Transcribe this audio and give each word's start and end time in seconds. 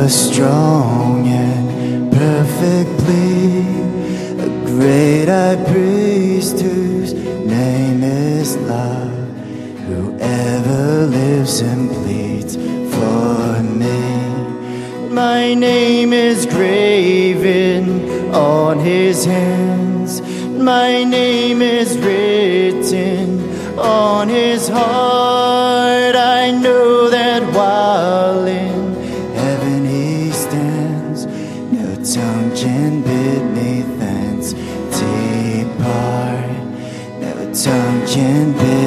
a 0.00 0.08
strong 0.08 1.28
and 1.28 2.10
perfectly 2.10 3.60
a 4.42 4.48
great 4.64 5.26
high 5.26 5.62
priest 5.70 6.58
whose 6.58 7.12
name 7.12 8.02
is 8.02 8.56
love, 8.56 9.12
whoever 9.88 11.06
lives 11.06 11.60
and 11.60 11.90
pleads 11.90 12.56
for 12.94 13.62
me. 13.62 14.00
My 15.10 15.52
name 15.52 16.14
is 16.14 16.46
graven 16.46 18.32
on 18.32 18.78
his 18.78 19.26
hands. 19.26 20.22
My 20.48 21.04
name 21.04 21.60
is 21.60 21.98
written 21.98 23.78
on 23.78 24.30
his 24.30 24.66
heart. 24.66 25.19
Can 38.12 38.52
bid 38.54 38.79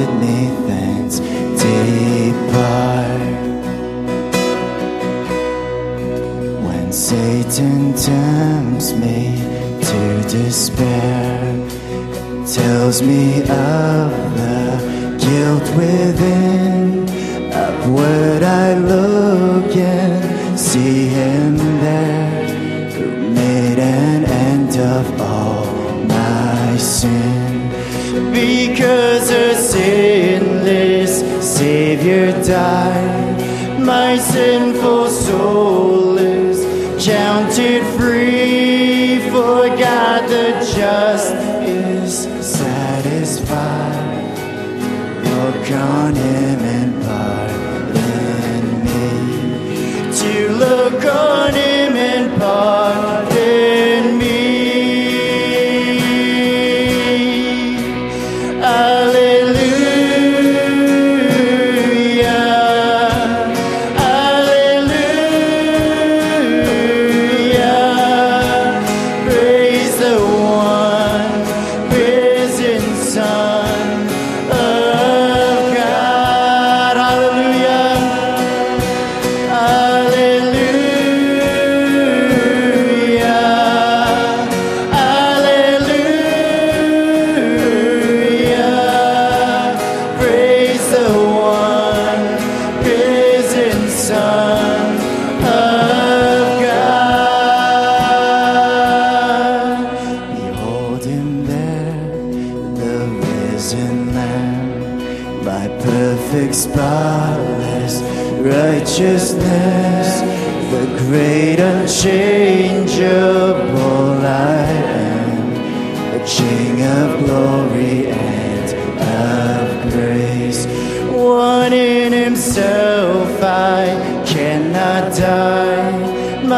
died, 32.46 33.80
my 33.80 34.18
sinful 34.18 35.08
soul 35.08 36.18
is 36.18 37.04
counted 37.04 37.82
free. 37.98 39.20
For 39.30 39.68
God 39.76 40.28
the 40.28 40.52
just 40.76 41.34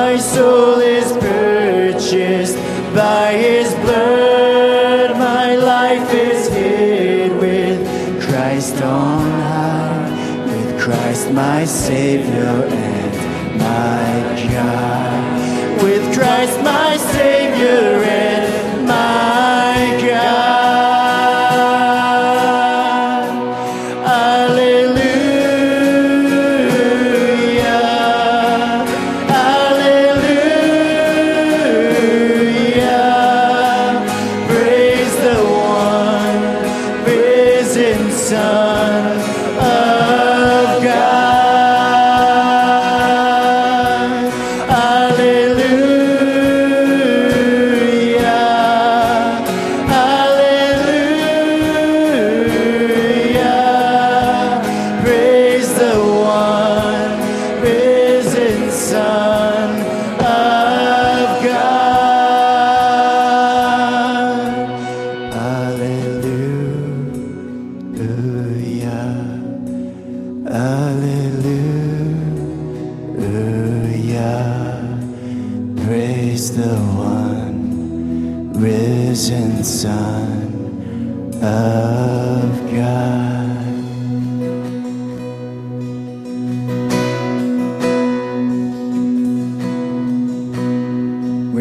My 0.07 0.19
soul 0.19 0.79
is 0.79 1.11
purchased 1.15 2.57
by 2.95 3.33
his 3.33 3.75
blood. 3.75 5.19
My 5.19 5.57
life 5.57 6.15
is 6.15 6.47
hid 6.47 7.33
with 7.33 8.23
Christ 8.23 8.81
on 8.83 9.29
high, 9.41 10.45
with 10.47 10.81
Christ 10.81 11.33
my 11.33 11.65
Savior 11.65 12.86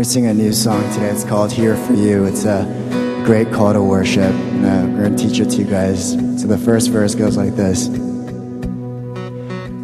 We're 0.05 0.11
singing 0.11 0.29
a 0.29 0.33
new 0.35 0.53
song 0.53 0.83
today. 0.93 1.09
It's 1.09 1.23
called 1.23 1.51
Here 1.51 1.75
for 1.75 1.93
You. 1.93 2.25
It's 2.25 2.45
a 2.45 2.63
great 3.25 3.51
call 3.51 3.73
to 3.73 3.81
worship. 3.81 4.35
And, 4.35 4.63
uh, 4.63 4.85
we're 4.93 5.05
going 5.05 5.15
to 5.15 5.27
teach 5.27 5.39
it 5.39 5.49
to 5.49 5.57
you 5.57 5.63
guys. 5.63 6.11
So 6.39 6.45
the 6.45 6.59
first 6.59 6.91
verse 6.91 7.15
goes 7.15 7.37
like 7.37 7.55
this 7.55 7.87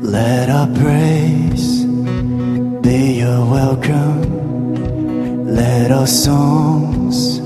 Let 0.04 0.52
our 0.52 0.68
praise 0.76 1.86
be 2.84 3.22
your 3.22 3.50
welcome. 3.50 5.56
Let 5.56 5.92
our 5.92 6.06
songs 6.06 7.40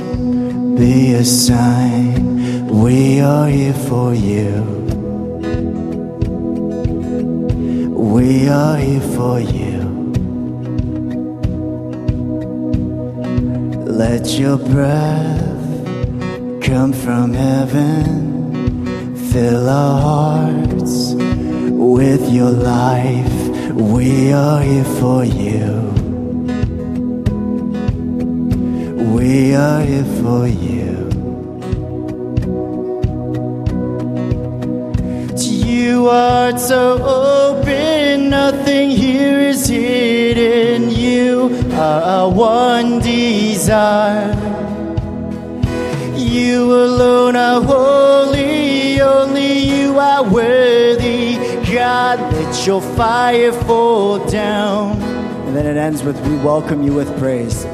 be 0.78 1.14
a 1.14 1.24
sign 1.24 2.68
we 2.68 3.22
are 3.22 3.48
here 3.48 3.74
for 3.74 4.14
you. 4.14 4.64
We 7.96 8.50
are 8.50 8.76
here 8.76 9.00
for 9.00 9.40
you. 9.40 9.65
Let 14.18 14.40
your 14.40 14.58
breath 14.58 15.42
come 16.64 16.94
from 16.94 17.34
heaven, 17.34 19.14
fill 19.30 19.68
our 19.68 20.02
hearts 20.02 21.14
with 21.16 22.32
your 22.32 22.50
life. 22.50 23.38
We 23.74 24.32
are 24.32 24.62
here 24.62 24.90
for 25.02 25.26
you. 25.26 25.68
We 29.18 29.54
are 29.54 29.82
here 29.82 30.10
for 30.22 30.48
you. 30.48 30.94
You 35.68 36.08
are 36.08 36.58
so 36.58 37.04
open, 37.04 38.30
nothing 38.30 38.92
here 38.92 39.42
is 39.42 39.68
hidden. 39.68 40.75
Our 41.78 42.30
one 42.30 43.00
desire. 43.00 44.34
You 46.16 46.74
alone 46.74 47.36
are 47.36 47.62
holy, 47.62 49.02
only 49.02 49.60
you 49.60 50.00
are 50.00 50.24
worthy. 50.24 51.36
God, 51.74 52.20
let 52.34 52.66
your 52.66 52.82
fire 52.82 53.52
fall 53.52 54.26
down. 54.26 55.02
And 55.02 55.54
then 55.54 55.66
it 55.66 55.76
ends 55.76 56.02
with, 56.02 56.18
We 56.26 56.38
welcome 56.38 56.82
you 56.82 56.94
with 56.94 57.10
praise. 57.20 57.66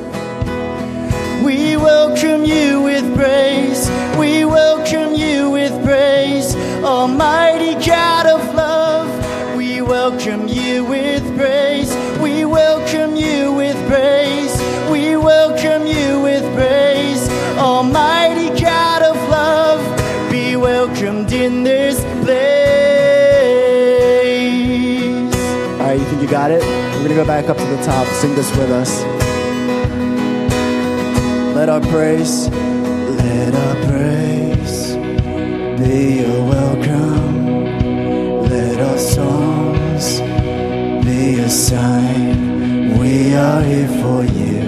We 1.44 1.78
welcome 1.78 2.44
you 2.44 2.82
with 2.82 3.16
praise. 3.16 3.88
We 4.18 4.46
welcome 4.46 5.14
you 5.14 5.52
with 5.52 5.72
praise. 5.84 6.56
Almighty 6.84 7.74
God 7.86 8.31
go 27.22 27.28
back 27.28 27.50
up 27.50 27.58
to 27.58 27.66
the 27.66 27.84
top. 27.84 28.08
Sing 28.08 28.34
this 28.34 28.50
with 28.58 28.72
us. 28.72 29.04
Let 31.56 31.70
our 31.70 31.82
praise, 31.82 32.50
let 32.50 33.54
our 33.54 33.76
praise 33.90 34.96
be 35.80 36.24
a 36.24 36.44
welcome. 36.56 37.46
Let 38.50 38.80
our 38.80 38.98
songs 38.98 40.20
be 41.06 41.40
a 41.42 41.50
sign 41.50 42.98
we 42.98 43.36
are 43.36 43.62
here 43.62 43.92
for 44.02 44.24
you. 44.40 44.62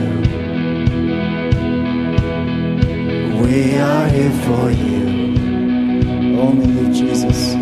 We 3.41 3.77
are 3.77 4.07
here 4.09 4.35
for 4.45 4.69
you. 4.69 5.03
Only 6.39 6.67
you, 6.69 6.93
Jesus. 6.93 7.55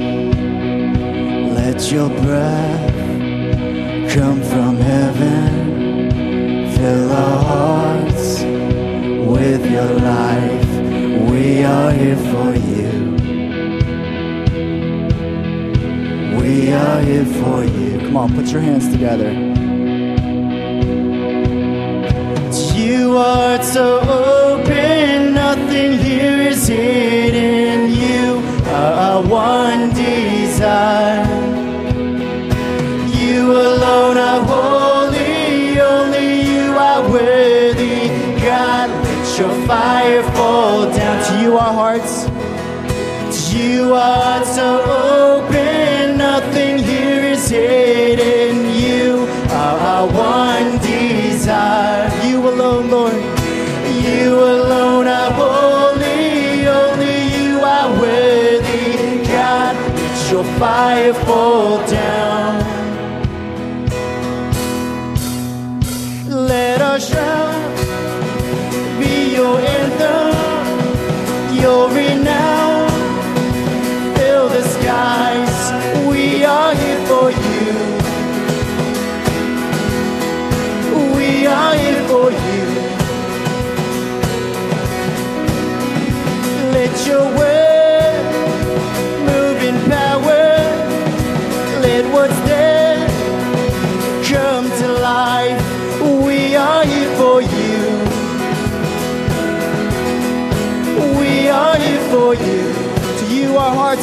Let 1.55 1.89
your 1.91 2.09
breath 2.09 2.90
for 12.31 12.55
you. 12.55 12.91
We 16.39 16.71
are 16.71 17.01
here 17.01 17.25
for 17.25 17.63
you. 17.65 17.99
Come 17.99 18.17
on, 18.17 18.33
put 18.33 18.47
your 18.47 18.61
hands 18.61 18.89
together. 18.89 19.31
You 22.75 23.17
are 23.17 23.61
so 23.61 23.99
open, 23.99 25.33
nothing 25.33 25.99
here 25.99 26.37
is 26.49 26.67
hidden. 26.67 27.91
You 27.91 28.41
are 28.69 28.93
our 29.07 29.21
one 29.23 29.89
desire. 29.89 31.25
You 33.21 33.51
alone 33.51 34.17
are 34.17 34.41
holy, 34.45 35.79
only 35.79 36.41
you 36.49 36.71
are 36.89 37.01
worthy. 37.09 38.07
God, 38.41 38.89
let 38.89 39.39
your 39.39 39.67
fire 39.67 40.23
fall 40.33 40.89
down 40.91 41.17
to 41.27 41.41
you, 41.43 41.57
our 41.57 41.73
hearts. 41.73 42.20
You, 43.71 43.93
are 43.93 44.43
open, 44.59 45.00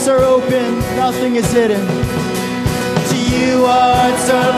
are 0.09 0.25
open, 0.25 0.79
nothing 0.97 1.37
is 1.37 1.53
hidden. 1.53 1.87
To 3.11 3.17
you, 3.31 3.67
our 3.67 3.95
hearts 3.95 4.31
are 4.31 4.55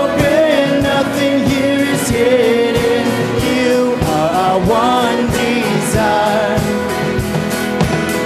open, 0.00 0.82
nothing 0.82 1.44
here 1.50 1.84
is 1.94 2.08
hidden. 2.08 3.04
You 3.52 3.96
are 4.16 4.30
our 4.46 4.58
one 4.60 5.26
desire. 5.36 6.58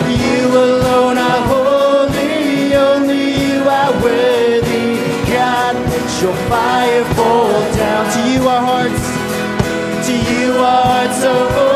You 0.07 0.47
alone 0.47 1.19
are 1.19 1.43
holy, 1.53 2.75
only 2.75 3.25
you 3.45 3.63
are 3.63 3.93
worthy. 4.03 4.99
God, 5.33 5.75
let 5.75 6.23
your 6.23 6.37
fire 6.49 7.05
fall 7.17 7.61
down. 7.75 8.05
To 8.15 8.21
you, 8.31 8.49
our 8.49 8.63
hearts, 8.71 9.07
to 10.07 10.15
you, 10.33 10.53
our 10.59 10.85
hearts 10.85 11.25
are 11.25 11.47
open, 11.47 11.68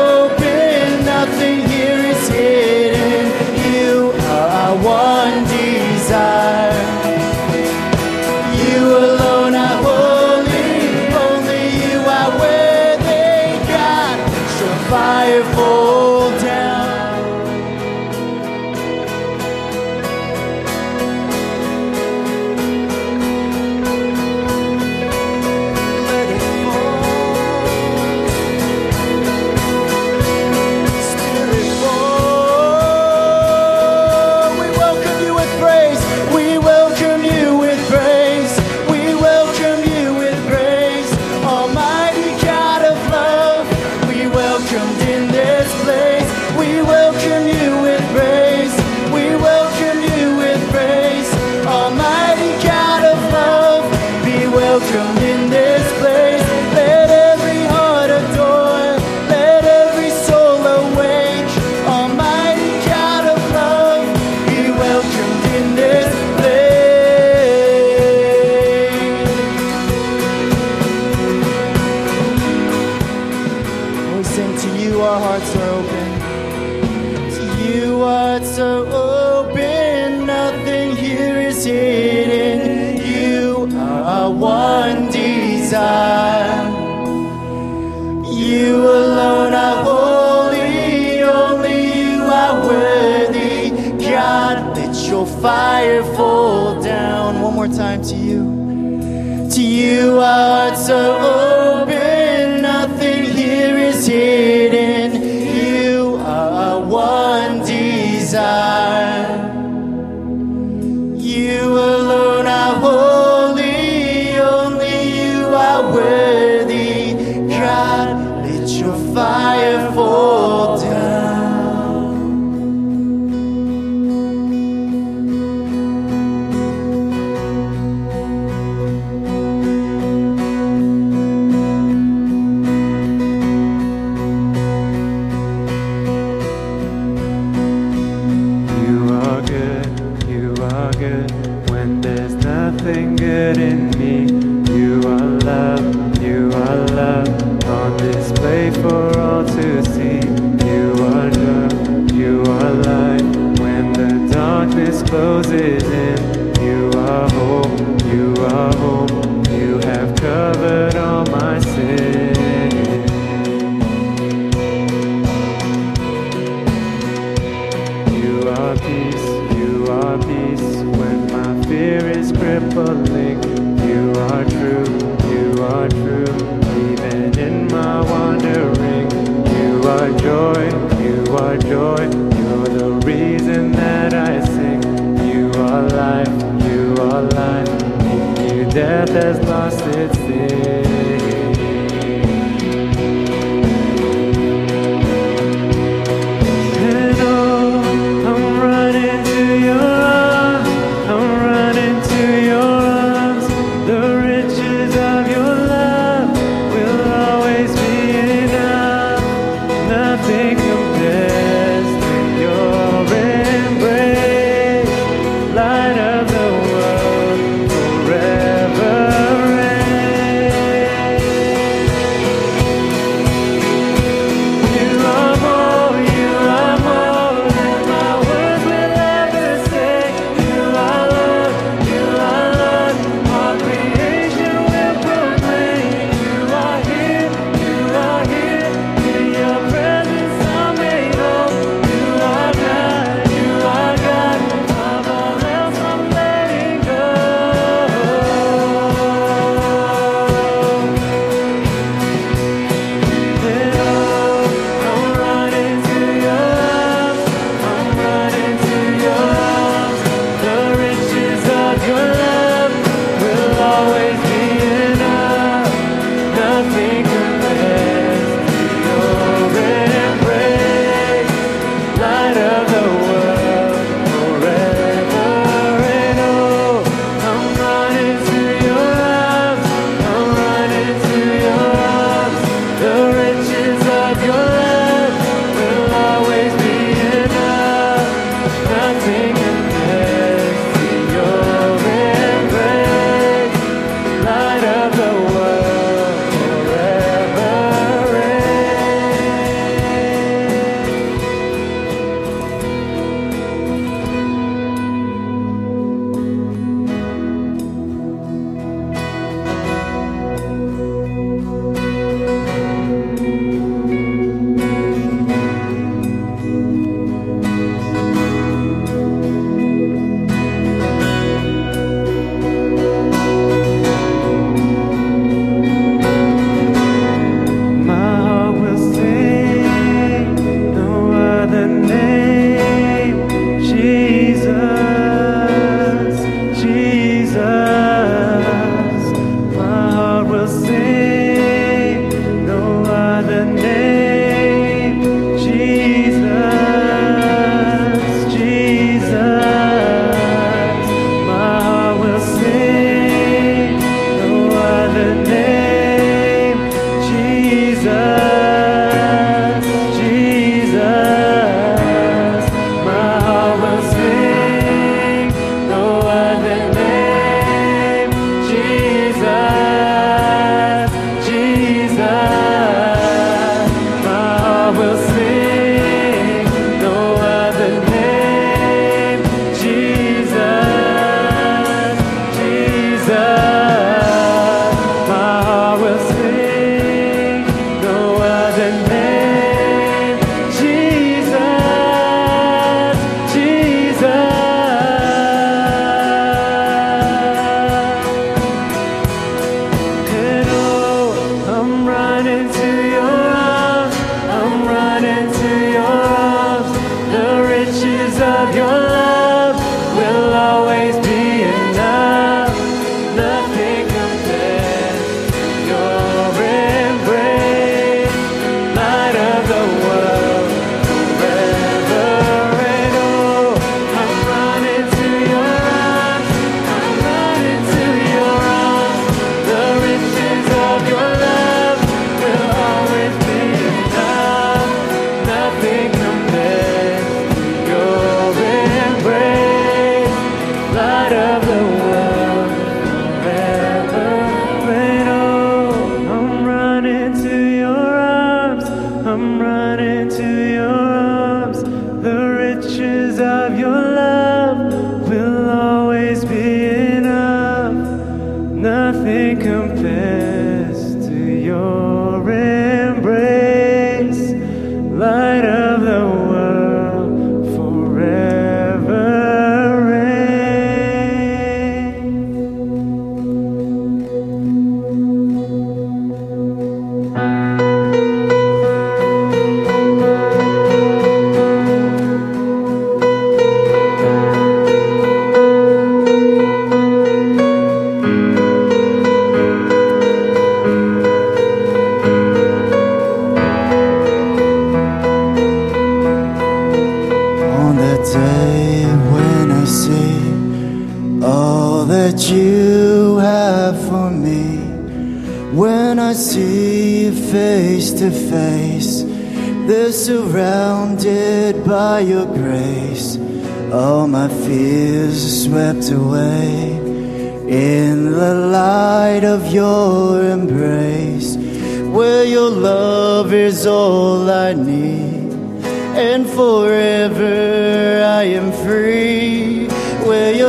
To 98.03 98.15
you. 98.15 98.42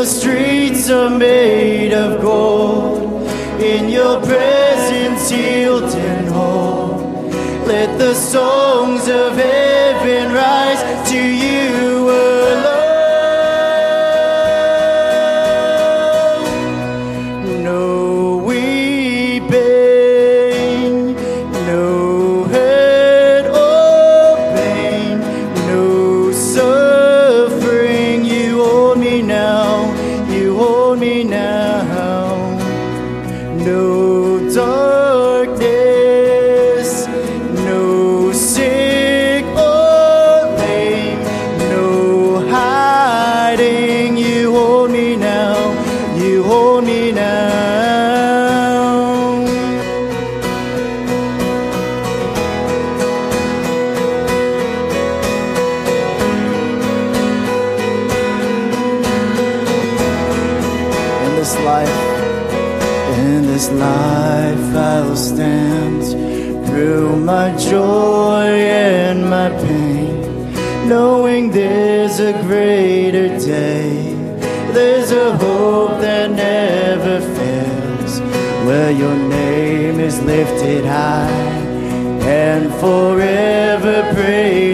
the 0.04 0.10
streets 0.10 0.90
are 0.90 1.08
made 1.08 1.94
of 1.94 2.20
gold. 2.20 3.26
In 3.58 3.88
your 3.88 4.20
presence, 4.20 5.32
yield 5.32 5.84
and 5.84 6.28
hold. 6.28 7.32
Let 7.66 7.98
the 7.98 8.12
songs 8.14 9.08
of 9.08 9.36
heaven. 9.36 9.73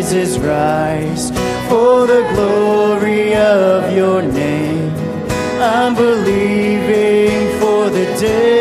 praises 0.00 0.38
rise 0.38 1.28
for 1.68 2.06
the 2.06 2.26
glory 2.34 3.34
of 3.34 3.94
your 3.94 4.22
name. 4.22 4.90
I'm 5.60 5.94
believing 5.94 7.60
for 7.60 7.90
the 7.90 8.06
day. 8.18 8.59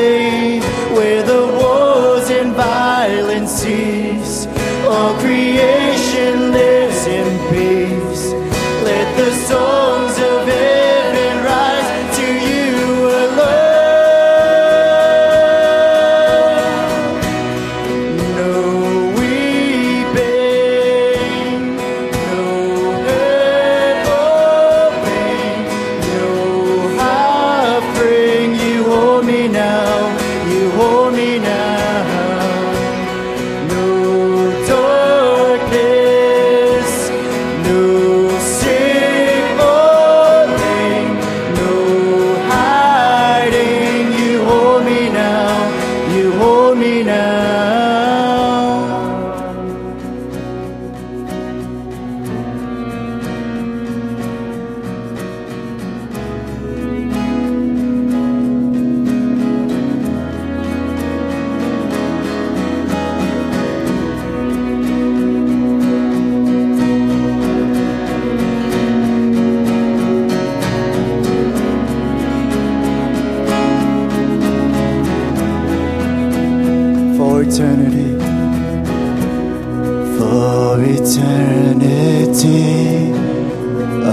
for 80.39 80.79
eternity. 80.79 82.63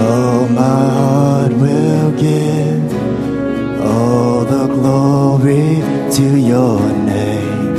all 0.04 0.48
my 0.48 0.82
heart 0.98 1.52
will 1.52 2.10
give 2.26 2.82
all 3.90 4.38
the 4.54 4.66
glory 4.76 5.68
to 6.16 6.26
your 6.52 6.80
name, 7.14 7.76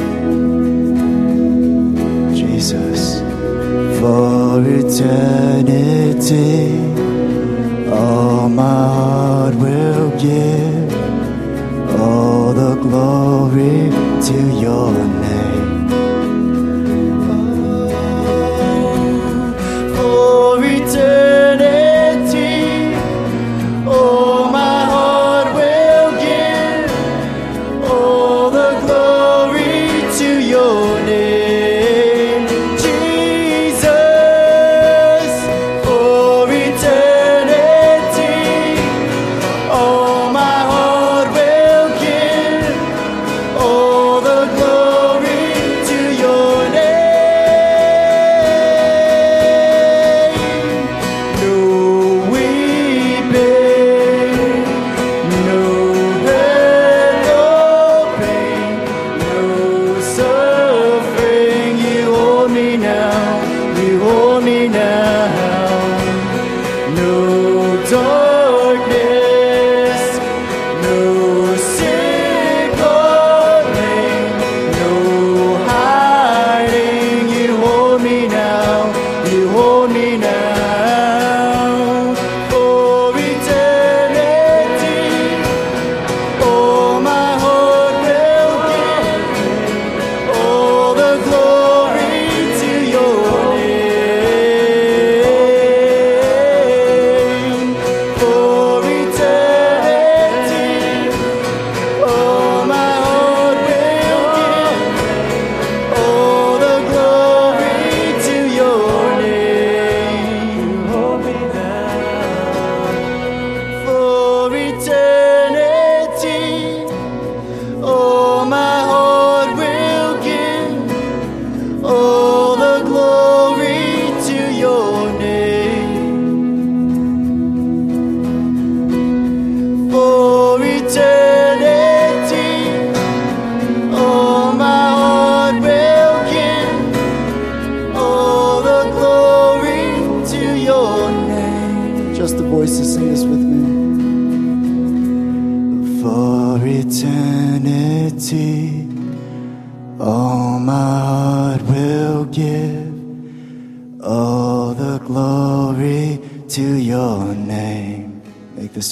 Jesus, 2.39 3.01
for 3.99 4.63
eternity. 4.81 6.55
All 7.99 8.47
my 8.47 8.81
heart 8.97 9.55
will 9.55 10.09
give 10.27 10.89
all 11.99 12.53
the 12.63 12.75
glory 12.85 13.79
to 14.27 14.37
your 14.63 14.91
name. 14.93 15.16
Lord. 30.67 31.26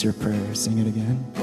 Your 0.05 0.13
prayer. 0.13 0.53
Sing 0.53 0.77
it 0.77 0.87
again. 0.87 1.34